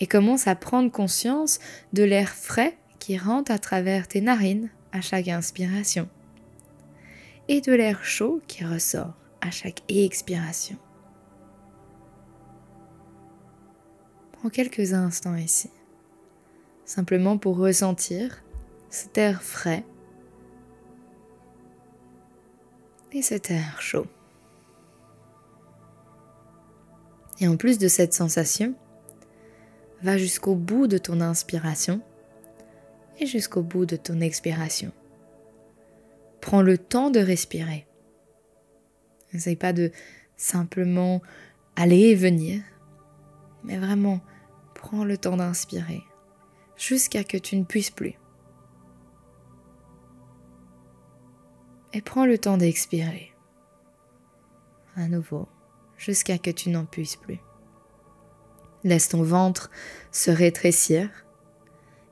et 0.00 0.06
commence 0.06 0.46
à 0.46 0.54
prendre 0.54 0.90
conscience 0.90 1.58
de 1.92 2.04
l'air 2.04 2.30
frais 2.30 2.76
qui 3.08 3.16
rentre 3.16 3.50
à 3.50 3.58
travers 3.58 4.06
tes 4.06 4.20
narines 4.20 4.68
à 4.92 5.00
chaque 5.00 5.28
inspiration 5.28 6.10
et 7.48 7.62
de 7.62 7.72
l'air 7.72 8.04
chaud 8.04 8.42
qui 8.46 8.66
ressort 8.66 9.14
à 9.40 9.50
chaque 9.50 9.80
expiration. 9.88 10.76
Prends 14.32 14.50
quelques 14.50 14.92
instants 14.92 15.36
ici, 15.36 15.70
simplement 16.84 17.38
pour 17.38 17.56
ressentir 17.56 18.44
cet 18.90 19.16
air 19.16 19.42
frais 19.42 19.86
et 23.12 23.22
cet 23.22 23.50
air 23.50 23.80
chaud. 23.80 24.06
Et 27.40 27.48
en 27.48 27.56
plus 27.56 27.78
de 27.78 27.88
cette 27.88 28.12
sensation, 28.12 28.74
va 30.02 30.18
jusqu'au 30.18 30.54
bout 30.54 30.88
de 30.88 30.98
ton 30.98 31.22
inspiration 31.22 32.02
jusqu'au 33.26 33.62
bout 33.62 33.86
de 33.86 33.96
ton 33.96 34.20
expiration. 34.20 34.92
Prends 36.40 36.62
le 36.62 36.78
temps 36.78 37.10
de 37.10 37.20
respirer. 37.20 37.86
N'essaye 39.32 39.56
pas 39.56 39.72
de 39.72 39.90
simplement 40.36 41.20
aller 41.76 42.00
et 42.00 42.14
venir, 42.14 42.62
mais 43.64 43.78
vraiment 43.78 44.20
prends 44.74 45.04
le 45.04 45.18
temps 45.18 45.36
d'inspirer 45.36 46.02
jusqu'à 46.76 47.24
que 47.24 47.36
tu 47.36 47.56
ne 47.56 47.64
puisses 47.64 47.90
plus. 47.90 48.14
Et 51.92 52.00
prends 52.00 52.26
le 52.26 52.38
temps 52.38 52.56
d'expirer 52.56 53.32
à 54.96 55.08
nouveau 55.08 55.48
jusqu'à 55.96 56.38
que 56.38 56.50
tu 56.50 56.70
n'en 56.70 56.84
puisses 56.84 57.16
plus. 57.16 57.38
Laisse 58.84 59.08
ton 59.08 59.22
ventre 59.22 59.70
se 60.12 60.30
rétrécir. 60.30 61.10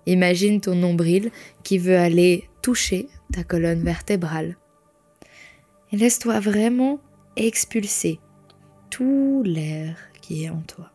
Imagine 0.06 0.60
ton 0.60 0.76
nombril 0.76 1.30
qui 1.64 1.78
veut 1.78 1.98
aller 1.98 2.48
toucher 2.62 3.08
ta 3.32 3.42
colonne 3.42 3.82
vertébrale. 3.82 4.56
Et 5.92 5.96
laisse-toi 5.96 6.40
vraiment 6.40 7.00
expulser 7.36 8.20
tout 8.90 9.42
l'air 9.44 9.96
qui 10.20 10.44
est 10.44 10.50
en 10.50 10.62
toi. 10.62 10.90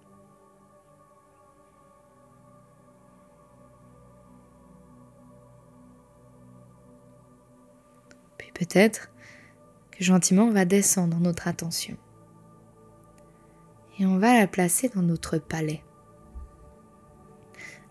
Puis 8.37 8.51
peut-être 8.53 9.11
que 9.91 10.03
gentiment 10.03 10.43
on 10.43 10.51
va 10.51 10.65
descendre 10.65 11.17
notre 11.19 11.47
attention 11.47 11.97
et 13.99 14.05
on 14.05 14.17
va 14.17 14.39
la 14.39 14.47
placer 14.47 14.89
dans 14.89 15.03
notre 15.03 15.37
palais. 15.37 15.83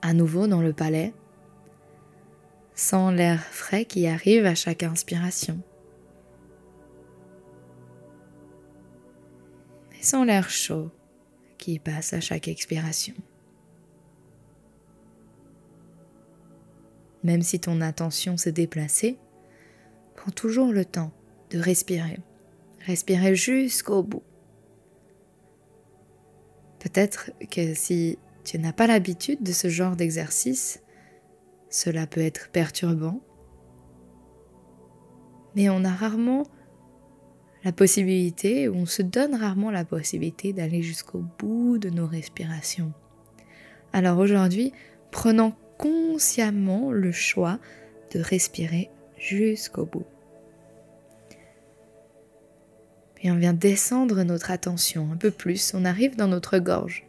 À 0.02 0.14
nouveau 0.14 0.46
dans 0.46 0.62
le 0.62 0.72
palais, 0.72 1.12
sans 2.74 3.10
l'air 3.10 3.42
frais 3.42 3.84
qui 3.84 4.06
arrive 4.06 4.46
à 4.46 4.54
chaque 4.54 4.82
inspiration. 4.82 5.60
Et 9.98 10.02
sans 10.02 10.24
l'air 10.24 10.48
chaud 10.48 10.90
qui 11.58 11.78
passe 11.78 12.14
à 12.14 12.20
chaque 12.20 12.48
expiration. 12.48 13.14
Même 17.22 17.42
si 17.42 17.60
ton 17.60 17.82
attention 17.82 18.38
s'est 18.38 18.52
déplacée, 18.52 19.18
prends 20.16 20.30
toujours 20.30 20.72
le 20.72 20.86
temps 20.86 21.12
de 21.50 21.58
respirer. 21.58 22.18
Respirer 22.86 23.34
jusqu'au 23.34 24.02
bout. 24.02 24.22
Peut-être 26.78 27.30
que 27.50 27.74
si 27.74 28.18
tu 28.50 28.58
n'as 28.58 28.72
pas 28.72 28.88
l'habitude 28.88 29.44
de 29.44 29.52
ce 29.52 29.68
genre 29.68 29.94
d'exercice, 29.94 30.82
cela 31.68 32.08
peut 32.08 32.20
être 32.20 32.48
perturbant, 32.50 33.20
mais 35.54 35.70
on 35.70 35.84
a 35.84 35.90
rarement 35.90 36.42
la 37.62 37.70
possibilité, 37.70 38.68
ou 38.68 38.74
on 38.74 38.86
se 38.86 39.02
donne 39.02 39.36
rarement 39.36 39.70
la 39.70 39.84
possibilité 39.84 40.52
d'aller 40.52 40.82
jusqu'au 40.82 41.22
bout 41.38 41.78
de 41.78 41.90
nos 41.90 42.08
respirations. 42.08 42.92
Alors 43.92 44.18
aujourd'hui, 44.18 44.72
prenons 45.12 45.54
consciemment 45.78 46.90
le 46.90 47.12
choix 47.12 47.60
de 48.12 48.18
respirer 48.18 48.90
jusqu'au 49.16 49.86
bout. 49.86 50.06
et 53.22 53.30
on 53.30 53.36
vient 53.36 53.52
descendre 53.52 54.22
notre 54.24 54.50
attention 54.50 55.12
un 55.12 55.16
peu 55.16 55.30
plus, 55.30 55.72
on 55.74 55.84
arrive 55.84 56.16
dans 56.16 56.26
notre 56.26 56.58
gorge. 56.58 57.04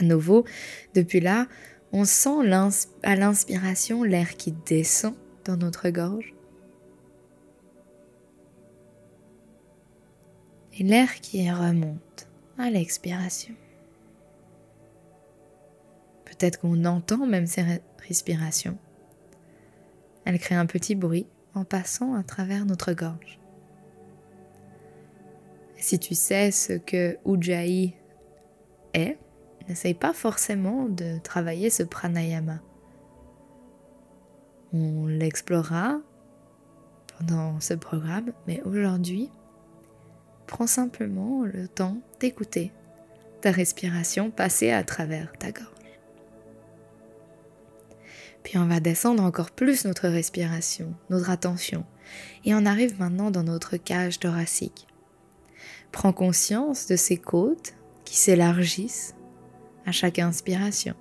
À 0.00 0.04
nouveau, 0.04 0.44
depuis 0.94 1.20
là, 1.20 1.46
on 1.92 2.04
sent 2.04 2.46
à 3.02 3.16
l'inspiration 3.16 4.02
l'air 4.02 4.36
qui 4.36 4.52
descend 4.52 5.14
dans 5.44 5.56
notre 5.56 5.88
gorge 5.90 6.34
et 10.78 10.82
l'air 10.82 11.14
qui 11.20 11.50
remonte 11.50 12.28
à 12.58 12.70
l'expiration. 12.70 13.54
Peut-être 16.24 16.60
qu'on 16.60 16.84
entend 16.84 17.26
même 17.26 17.46
ces 17.46 17.64
respirations. 18.06 18.78
Elles 20.24 20.38
créent 20.38 20.54
un 20.54 20.66
petit 20.66 20.94
bruit 20.94 21.26
en 21.54 21.64
passant 21.64 22.14
à 22.14 22.22
travers 22.22 22.66
notre 22.66 22.92
gorge. 22.92 23.40
Si 25.76 25.98
tu 25.98 26.14
sais 26.14 26.50
ce 26.50 26.74
que 26.74 27.18
Ujjayi 27.24 27.94
est, 28.94 29.18
n'essaye 29.68 29.94
pas 29.94 30.12
forcément 30.12 30.86
de 30.86 31.18
travailler 31.18 31.70
ce 31.70 31.82
pranayama. 31.82 32.60
On 34.72 35.06
l'explorera 35.06 36.00
pendant 37.18 37.60
ce 37.60 37.74
programme, 37.74 38.32
mais 38.46 38.62
aujourd'hui, 38.64 39.30
prends 40.46 40.66
simplement 40.66 41.44
le 41.44 41.68
temps 41.68 41.98
d'écouter 42.20 42.72
ta 43.40 43.50
respiration 43.50 44.30
passer 44.30 44.70
à 44.70 44.82
travers 44.82 45.32
ta 45.38 45.52
gorge. 45.52 45.68
Puis 48.42 48.58
on 48.58 48.66
va 48.66 48.80
descendre 48.80 49.22
encore 49.22 49.50
plus 49.50 49.84
notre 49.84 50.08
respiration, 50.08 50.94
notre 51.10 51.30
attention, 51.30 51.84
et 52.44 52.54
on 52.54 52.66
arrive 52.66 52.98
maintenant 52.98 53.30
dans 53.30 53.42
notre 53.42 53.76
cage 53.76 54.18
thoracique. 54.18 54.86
Prends 55.92 56.12
conscience 56.12 56.86
de 56.86 56.96
ces 56.96 57.16
côtes 57.16 57.74
qui 58.04 58.16
s'élargissent 58.16 59.14
chaque 59.92 60.18
inspiration 60.18 60.94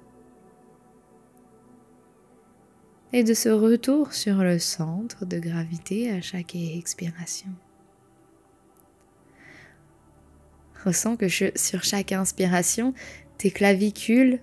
et 3.14 3.24
de 3.24 3.34
ce 3.34 3.50
retour 3.50 4.14
sur 4.14 4.38
le 4.38 4.60
centre 4.60 5.26
de 5.26 5.40
gravité 5.40 6.12
à 6.12 6.22
chaque 6.22 6.56
expiration. 6.56 7.50
Ressens 10.84 11.16
que 11.16 11.28
sur 11.28 11.84
chaque 11.84 12.12
inspiration, 12.12 12.94
tes 13.38 13.52
clavicules 13.52 14.40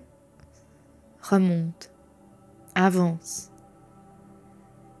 remontent, 1.21 1.87
avancent, 2.75 3.51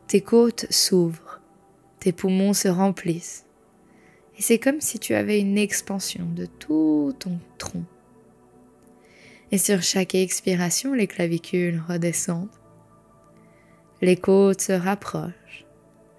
tes 0.07 0.21
côtes 0.21 0.65
s'ouvrent, 0.71 1.41
tes 1.99 2.11
poumons 2.11 2.53
se 2.53 2.67
remplissent 2.67 3.45
et 4.37 4.41
c'est 4.41 4.59
comme 4.59 4.81
si 4.81 4.99
tu 4.99 5.13
avais 5.13 5.39
une 5.39 5.57
expansion 5.57 6.25
de 6.35 6.45
tout 6.45 7.13
ton 7.19 7.39
tronc. 7.57 7.85
Et 9.55 9.57
sur 9.57 9.81
chaque 9.81 10.15
expiration, 10.15 10.91
les 10.91 11.07
clavicules 11.07 11.81
redescendent, 11.87 12.49
les 14.01 14.17
côtes 14.17 14.59
se 14.59 14.73
rapprochent, 14.73 15.65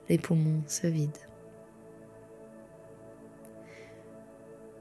les 0.08 0.16
poumons 0.16 0.62
se 0.66 0.86
vident. 0.86 1.12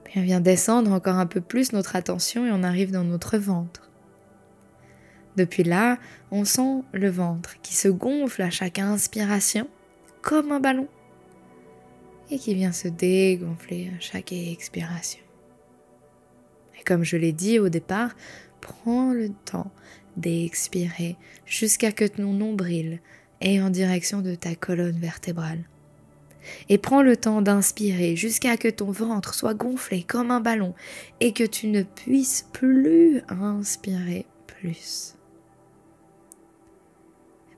Puis 0.06 0.22
on 0.22 0.24
vient 0.24 0.40
descendre 0.40 0.94
encore 0.94 1.18
un 1.18 1.26
peu 1.26 1.42
plus 1.42 1.74
notre 1.74 1.98
attention 1.98 2.46
et 2.46 2.52
on 2.54 2.64
arrive 2.64 2.92
dans 2.92 3.04
notre 3.04 3.38
ventre. 3.38 3.92
Depuis 5.36 5.64
là, 5.64 5.98
on 6.32 6.46
sent 6.46 6.84
le 6.94 7.10
ventre 7.10 7.62
qui 7.62 7.76
se 7.76 7.90
gonfle 7.90 8.42
à 8.42 8.52
chaque 8.52 8.80
inspiration 8.80 9.68
comme 10.22 10.54
un 10.54 10.62
ballon 10.62 10.88
et 12.32 12.40
qui 12.40 12.54
vient 12.54 12.72
se 12.72 12.88
dégonfler 12.88 13.92
à 13.94 14.00
chaque 14.00 14.32
expiration. 14.32 15.20
Et 16.80 16.84
comme 16.84 17.04
je 17.04 17.18
l'ai 17.18 17.32
dit 17.34 17.60
au 17.60 17.68
départ, 17.68 18.16
prends 18.66 19.14
le 19.14 19.30
temps 19.30 19.72
d'expirer 20.18 21.18
jusqu'à 21.46 21.92
que 21.92 22.06
ton 22.06 22.34
nombril 22.34 23.00
est 23.42 23.62
en 23.62 23.70
direction 23.70 24.22
de 24.22 24.34
ta 24.34 24.56
colonne 24.56 24.98
vertébrale. 24.98 25.66
Et 26.70 26.80
prends 26.80 27.04
le 27.04 27.16
temps 27.16 27.44
d'inspirer 27.44 28.16
jusqu'à 28.16 28.58
que 28.58 28.68
ton 28.68 28.90
ventre 28.92 29.36
soit 29.36 29.54
gonflé 29.54 30.02
comme 30.02 30.32
un 30.32 30.40
ballon 30.40 30.74
et 31.20 31.32
que 31.32 31.44
tu 31.44 31.68
ne 31.68 31.84
puisses 31.84 32.48
plus 32.54 33.22
inspirer 33.30 34.26
plus. 34.48 35.16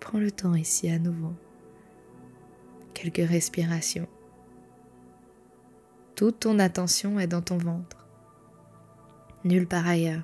Prends 0.02 0.20
le 0.20 0.32
temps 0.32 0.56
ici 0.56 0.90
à 0.90 1.00
nouveau. 1.00 1.34
Quelques 2.94 3.30
respirations. 3.30 4.08
Toute 6.16 6.42
ton 6.42 6.60
attention 6.60 7.18
est 7.20 7.28
dans 7.28 7.42
ton 7.42 7.58
ventre. 7.58 8.08
Nulle 9.46 9.68
part 9.68 9.88
ailleurs. 9.88 10.24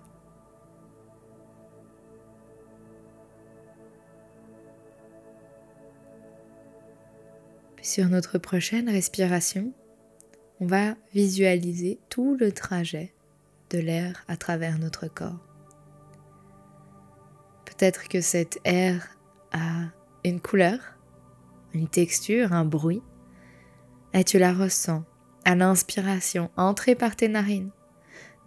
Sur 7.84 8.08
notre 8.08 8.38
prochaine 8.38 8.90
respiration, 8.90 9.74
on 10.62 10.66
va 10.66 10.96
visualiser 11.14 12.00
tout 12.10 12.38
le 12.40 12.54
trajet 12.54 13.14
de 13.72 13.78
l'air 13.78 14.24
à 14.30 14.38
travers 14.38 14.80
notre 14.80 15.08
corps. 15.08 15.46
Peut-être 17.66 18.08
que 18.08 18.22
cet 18.22 18.60
air 18.64 19.10
a 19.52 19.90
une 20.24 20.40
couleur, 20.40 20.80
une 21.74 21.90
texture, 21.90 22.54
un 22.54 22.64
bruit, 22.64 23.02
et 24.14 24.24
tu 24.24 24.40
la 24.40 24.54
ressens 24.54 25.04
à 25.44 25.54
l'inspiration 25.54 26.50
entrer 26.56 26.96
par 26.96 27.18
tes 27.18 27.28
narines, 27.28 27.72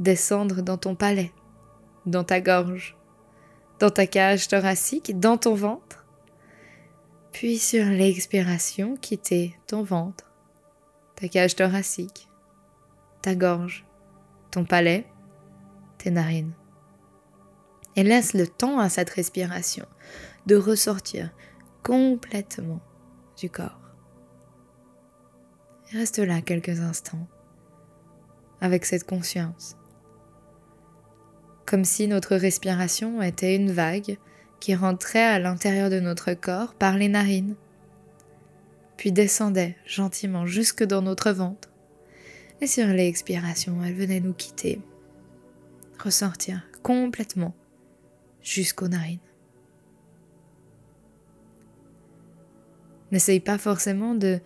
descendre 0.01 0.63
dans 0.63 0.79
ton 0.79 0.95
palais, 0.95 1.33
dans 2.07 2.25
ta 2.25 2.41
gorge, 2.41 2.97
dans 3.81 3.91
ta 3.91 4.07
cage 4.07 4.49
thoracique, 4.49 5.21
dans 5.21 5.37
ton 5.37 5.55
ventre, 5.55 6.06
puis 7.37 7.59
sur 7.59 7.85
l'expiration, 7.85 8.97
quitter 8.97 9.59
ton 9.67 9.83
ventre, 9.83 10.33
ta 11.17 11.29
cage 11.29 11.55
thoracique, 11.55 12.31
ta 13.21 13.35
gorge, 13.35 13.85
ton 14.51 14.65
palais, 14.65 15.07
tes 15.99 16.11
narines. 16.11 16.55
Et 17.95 18.05
laisse 18.05 18.33
le 18.33 18.47
temps 18.47 18.79
à 18.79 18.89
cette 18.89 19.11
respiration 19.11 19.85
de 20.47 20.57
ressortir 20.57 21.31
complètement 21.83 22.81
du 23.37 23.51
corps. 23.51 23.93
reste 25.93 26.21
là 26.21 26.41
quelques 26.41 26.81
instants 26.81 27.29
avec 28.63 28.87
cette 28.87 29.05
conscience. 29.05 29.77
Comme 31.67 31.85
si 31.85 32.09
notre 32.09 32.35
respiration 32.35 33.21
était 33.21 33.57
une 33.57 33.73
vague 33.73 34.17
qui 34.61 34.75
rentrait 34.75 35.23
à 35.23 35.39
l'intérieur 35.39 35.91
de 35.91 36.01
notre 36.01 36.35
corps 36.35 36.75
par 36.75 36.97
les 36.97 37.09
narines, 37.09 37.55
puis 38.97 39.13
descendait 39.13 39.77
gentiment 39.87 40.47
jusque 40.47 40.83
dans 40.83 41.03
notre 41.03 41.31
ventre. 41.31 41.71
Et 42.61 42.67
sur 42.67 42.87
l'expiration, 42.87 43.85
elle 43.85 43.95
venait 43.95 44.21
nous 44.21 44.33
quitter, 44.33 44.81
ressortir 46.03 46.63
complètement 46.83 47.55
jusqu'aux 48.43 48.89
narines. 48.89 49.19
N'essaye 53.13 53.41
pas 53.41 53.59
forcément 53.59 54.15
de 54.15 54.41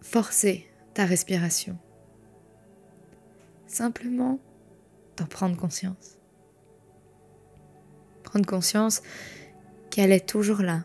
forcer 0.00 0.66
ta 0.94 1.04
respiration. 1.04 1.78
Simplement 3.66 4.40
d'en 5.16 5.26
prendre 5.26 5.56
conscience 5.56 6.21
prendre 8.32 8.46
conscience 8.46 9.02
qu'elle 9.90 10.10
est 10.10 10.26
toujours 10.26 10.62
là, 10.62 10.84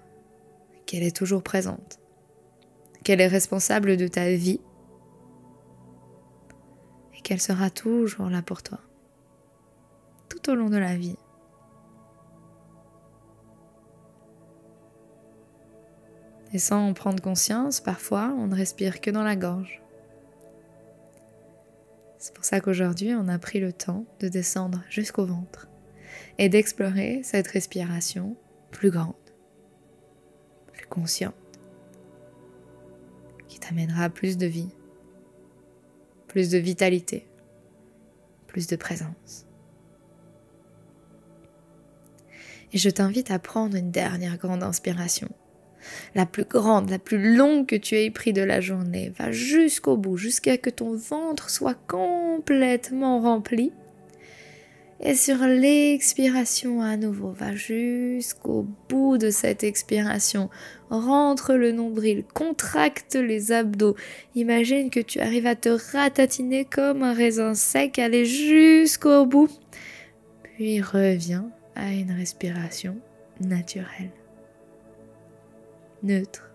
qu'elle 0.86 1.03
est 1.03 1.15
toujours 1.15 1.43
présente, 1.43 1.97
qu'elle 3.05 3.21
est 3.21 3.27
responsable 3.27 3.95
de 3.95 4.05
ta 4.10 4.29
vie 4.31 4.60
et 7.15 7.21
qu'elle 7.21 7.39
sera 7.39 7.69
toujours 7.69 8.29
là 8.29 8.41
pour 8.41 8.63
toi, 8.63 8.79
tout 10.27 10.49
au 10.49 10.55
long 10.55 10.69
de 10.69 10.75
la 10.75 10.97
vie. 10.97 11.15
Et 16.51 16.60
sans 16.60 16.86
en 16.86 16.93
prendre 16.93 17.23
conscience, 17.23 17.79
parfois, 17.79 18.36
on 18.38 18.47
ne 18.47 18.55
respire 18.55 18.99
que 18.99 19.10
dans 19.10 19.23
la 19.23 19.38
gorge. 19.38 19.81
C'est 22.17 22.36
pour 22.36 22.43
ça 22.43 22.60
qu'aujourd'hui, 22.60 23.13
on 23.15 23.29
a 23.29 23.39
pris 23.39 23.62
le 23.62 23.71
temps 23.71 24.03
de 24.19 24.27
descendre 24.27 24.83
jusqu'au 24.89 25.25
ventre 25.25 25.69
et 26.38 26.49
d'explorer 26.49 27.21
cette 27.23 27.47
respiration 27.47 28.36
plus 28.71 28.91
grande, 28.91 29.13
plus 30.73 30.86
consciente, 30.88 31.34
qui 33.47 33.60
t'amènera 33.60 34.10
plus 34.10 34.38
de 34.38 34.45
vie, 34.45 34.69
plus 36.27 36.49
de 36.49 36.58
vitalité, 36.58 37.27
plus 38.47 38.67
de 38.67 38.75
présence. 38.75 39.45
Et 42.73 42.77
je 42.77 42.89
t'invite 42.89 43.32
à 43.32 43.39
prendre 43.39 43.77
une 43.77 43.91
dernière 43.91 44.38
grande 44.38 44.63
inspiration. 44.63 45.30
La 46.15 46.25
plus 46.25 46.43
grande, 46.43 46.89
la 46.89 46.99
plus 46.99 47.36
longue 47.36 47.65
que 47.65 47.75
tu 47.75 47.95
aies 47.95 48.12
pris 48.12 48.34
de 48.34 48.41
la 48.41 48.60
journée. 48.60 49.13
Va 49.17 49.32
jusqu'au 49.32 49.95
bout, 49.95 50.17
jusqu'à 50.17 50.58
que 50.58 50.69
ton 50.69 50.95
ventre 50.95 51.49
soit 51.49 51.77
complètement 51.88 53.21
rempli 53.21 53.71
et 54.99 55.13
sur 55.13 55.38
l'expiration 55.38 56.81
à 56.81 56.97
nouveau, 56.97 57.31
va 57.31 57.55
jusqu'au 57.55 58.65
bout 58.89 59.19
de 59.19 59.29
cette 59.29 59.63
expiration. 59.63 60.49
Rentre 60.89 61.53
le 61.53 61.71
nombril, 61.71 62.23
contracte 62.33 63.15
les 63.15 63.51
abdos. 63.51 63.95
Imagine 64.33 64.89
que 64.89 64.99
tu 64.99 65.19
arrives 65.19 65.45
à 65.45 65.55
te 65.55 65.69
ratatiner 65.91 66.65
comme 66.65 67.03
un 67.03 67.13
raisin 67.13 67.53
sec, 67.53 67.99
aller 67.99 68.25
jusqu'au 68.25 69.27
bout. 69.27 69.51
Puis 70.41 70.81
reviens 70.81 71.51
à 71.75 71.93
une 71.93 72.12
respiration 72.12 72.97
naturelle. 73.39 74.12
Neutre. 76.01 76.51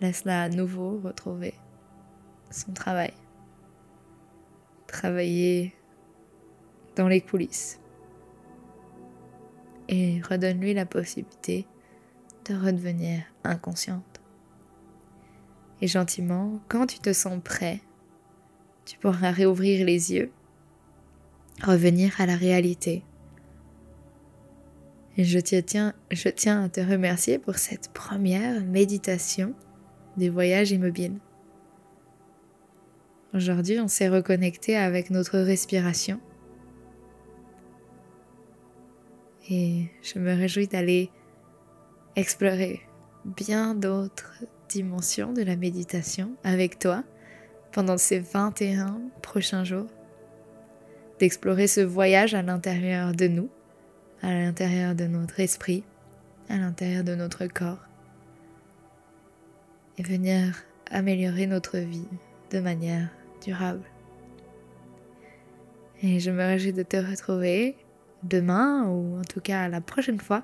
Laisse-la 0.00 0.44
à 0.44 0.48
nouveau 0.48 1.00
retrouver 1.04 1.54
son 2.50 2.72
travail. 2.72 3.12
Travailler 4.86 5.74
dans 6.96 7.08
les 7.08 7.20
coulisses. 7.20 7.80
Et 9.88 10.20
redonne-lui 10.22 10.74
la 10.74 10.86
possibilité 10.86 11.66
de 12.46 12.54
redevenir 12.54 13.22
inconsciente. 13.42 14.20
Et 15.80 15.86
gentiment, 15.86 16.60
quand 16.68 16.86
tu 16.86 16.98
te 16.98 17.12
sens 17.12 17.40
prêt, 17.42 17.80
tu 18.84 18.98
pourras 18.98 19.30
réouvrir 19.30 19.84
les 19.84 20.12
yeux, 20.12 20.30
revenir 21.62 22.20
à 22.20 22.26
la 22.26 22.36
réalité. 22.36 23.02
Et 25.16 25.24
je 25.24 25.38
tiens, 25.38 25.94
je 26.10 26.28
tiens 26.28 26.64
à 26.64 26.68
te 26.68 26.80
remercier 26.80 27.38
pour 27.38 27.56
cette 27.56 27.92
première 27.92 28.62
méditation 28.62 29.54
des 30.16 30.28
voyages 30.28 30.72
immobiles. 30.72 31.18
Aujourd'hui, 33.32 33.80
on 33.80 33.88
s'est 33.88 34.08
reconnecté 34.08 34.76
avec 34.76 35.10
notre 35.10 35.38
respiration 35.38 36.20
Et 39.50 39.86
je 40.02 40.18
me 40.18 40.34
réjouis 40.34 40.66
d'aller 40.66 41.10
explorer 42.16 42.80
bien 43.24 43.74
d'autres 43.74 44.44
dimensions 44.68 45.32
de 45.32 45.42
la 45.42 45.56
méditation 45.56 46.32
avec 46.44 46.78
toi 46.78 47.04
pendant 47.72 47.98
ces 47.98 48.20
21 48.20 49.00
prochains 49.22 49.64
jours. 49.64 49.88
D'explorer 51.18 51.66
ce 51.66 51.80
voyage 51.80 52.34
à 52.34 52.42
l'intérieur 52.42 53.12
de 53.12 53.28
nous, 53.28 53.48
à 54.22 54.32
l'intérieur 54.32 54.94
de 54.94 55.06
notre 55.06 55.40
esprit, 55.40 55.84
à 56.48 56.56
l'intérieur 56.56 57.04
de 57.04 57.14
notre 57.14 57.46
corps. 57.46 57.86
Et 59.98 60.02
venir 60.02 60.64
améliorer 60.90 61.46
notre 61.46 61.78
vie 61.78 62.08
de 62.50 62.60
manière 62.60 63.08
durable. 63.44 63.84
Et 66.02 66.18
je 66.18 66.30
me 66.30 66.42
réjouis 66.42 66.72
de 66.72 66.82
te 66.82 66.96
retrouver 66.96 67.76
demain 68.24 68.86
ou 68.88 69.18
en 69.18 69.24
tout 69.24 69.40
cas 69.40 69.68
la 69.68 69.80
prochaine 69.80 70.20
fois 70.20 70.42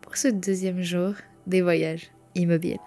pour 0.00 0.16
ce 0.16 0.28
deuxième 0.28 0.82
jour 0.82 1.14
des 1.46 1.62
voyages 1.62 2.10
immobiles. 2.34 2.78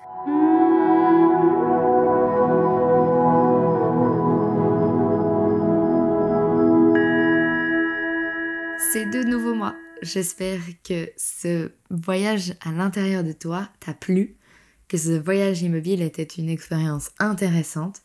C'est 8.94 9.06
de 9.06 9.24
nouveau 9.24 9.54
moi. 9.54 9.76
J'espère 10.02 10.60
que 10.84 11.10
ce 11.18 11.72
voyage 11.90 12.54
à 12.62 12.72
l'intérieur 12.72 13.24
de 13.24 13.32
toi 13.32 13.70
t'a 13.80 13.94
plu, 13.94 14.38
que 14.88 14.98
ce 14.98 15.12
voyage 15.12 15.62
immobile 15.62 16.02
était 16.02 16.24
une 16.24 16.50
expérience 16.50 17.12
intéressante. 17.20 18.02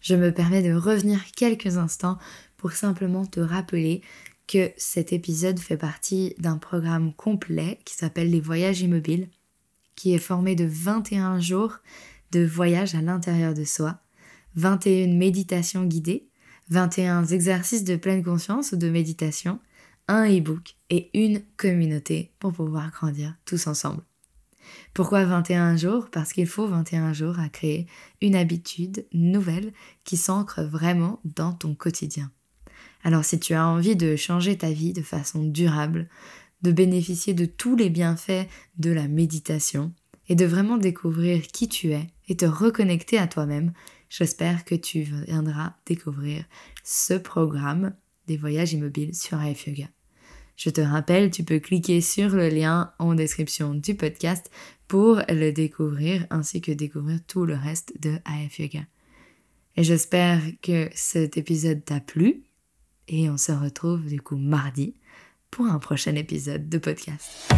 Je 0.00 0.14
me 0.14 0.32
permets 0.32 0.62
de 0.62 0.74
revenir 0.74 1.20
quelques 1.36 1.78
instants 1.78 2.18
pour 2.56 2.72
simplement 2.72 3.24
te 3.26 3.40
rappeler 3.40 4.02
que 4.46 4.70
cet 4.76 5.12
épisode 5.12 5.58
fait 5.58 5.76
partie 5.76 6.34
d'un 6.38 6.58
programme 6.58 7.12
complet 7.12 7.78
qui 7.84 7.94
s'appelle 7.94 8.30
les 8.30 8.40
voyages 8.40 8.80
immobiles, 8.80 9.28
qui 9.96 10.14
est 10.14 10.18
formé 10.18 10.54
de 10.54 10.64
21 10.64 11.40
jours 11.40 11.78
de 12.32 12.44
voyage 12.44 12.94
à 12.94 13.02
l'intérieur 13.02 13.54
de 13.54 13.64
soi, 13.64 14.00
21 14.54 15.16
méditations 15.16 15.84
guidées, 15.84 16.28
21 16.68 17.26
exercices 17.26 17.84
de 17.84 17.96
pleine 17.96 18.24
conscience 18.24 18.72
ou 18.72 18.76
de 18.76 18.88
méditation, 18.88 19.60
un 20.08 20.28
e-book 20.28 20.76
et 20.90 21.10
une 21.14 21.42
communauté 21.56 22.32
pour 22.38 22.52
pouvoir 22.52 22.90
grandir 22.90 23.34
tous 23.44 23.66
ensemble. 23.66 24.02
Pourquoi 24.94 25.24
21 25.24 25.76
jours? 25.76 26.08
Parce 26.10 26.32
qu'il 26.32 26.46
faut 26.46 26.66
21 26.66 27.12
jours 27.12 27.38
à 27.38 27.48
créer 27.48 27.86
une 28.20 28.34
habitude 28.34 29.06
nouvelle 29.12 29.72
qui 30.04 30.16
s'ancre 30.16 30.62
vraiment 30.62 31.20
dans 31.24 31.52
ton 31.52 31.74
quotidien. 31.74 32.30
Alors 33.06 33.24
si 33.24 33.38
tu 33.38 33.54
as 33.54 33.64
envie 33.64 33.94
de 33.94 34.16
changer 34.16 34.58
ta 34.58 34.72
vie 34.72 34.92
de 34.92 35.00
façon 35.00 35.44
durable, 35.44 36.08
de 36.62 36.72
bénéficier 36.72 37.34
de 37.34 37.44
tous 37.46 37.76
les 37.76 37.88
bienfaits 37.88 38.48
de 38.78 38.90
la 38.90 39.06
méditation 39.06 39.92
et 40.28 40.34
de 40.34 40.44
vraiment 40.44 40.76
découvrir 40.76 41.46
qui 41.46 41.68
tu 41.68 41.92
es 41.92 42.08
et 42.26 42.36
te 42.36 42.46
reconnecter 42.46 43.16
à 43.18 43.28
toi-même, 43.28 43.72
j'espère 44.08 44.64
que 44.64 44.74
tu 44.74 45.02
viendras 45.02 45.74
découvrir 45.86 46.46
ce 46.82 47.14
programme 47.14 47.94
des 48.26 48.36
voyages 48.36 48.72
immobiles 48.72 49.14
sur 49.14 49.38
AF 49.38 49.68
Yoga. 49.68 49.88
Je 50.56 50.70
te 50.70 50.80
rappelle, 50.80 51.30
tu 51.30 51.44
peux 51.44 51.60
cliquer 51.60 52.00
sur 52.00 52.30
le 52.30 52.48
lien 52.48 52.92
en 52.98 53.14
description 53.14 53.72
du 53.74 53.94
podcast 53.94 54.50
pour 54.88 55.22
le 55.28 55.52
découvrir 55.52 56.26
ainsi 56.30 56.60
que 56.60 56.72
découvrir 56.72 57.20
tout 57.28 57.44
le 57.44 57.54
reste 57.54 58.02
de 58.02 58.18
AF 58.24 58.58
Yoga. 58.58 58.84
Et 59.76 59.84
j'espère 59.84 60.42
que 60.60 60.90
cet 60.92 61.36
épisode 61.36 61.84
t'a 61.84 62.00
plu 62.00 62.42
et 63.08 63.30
on 63.30 63.36
se 63.36 63.52
retrouve 63.52 64.06
du 64.06 64.20
coup 64.20 64.36
mardi 64.36 64.94
pour 65.50 65.66
un 65.66 65.78
prochain 65.78 66.14
épisode 66.14 66.68
de 66.68 66.78
podcast. 66.78 67.52